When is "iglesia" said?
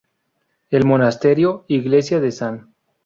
1.67-2.19